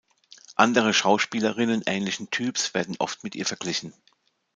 Andere 0.55 0.95
Schauspielerinnen 0.95 1.83
ähnlichen 1.85 2.31
Typs 2.31 2.73
werden 2.73 2.95
oft 2.97 3.23
mit 3.23 3.35
ihr 3.35 3.45
verglichen. 3.45 3.93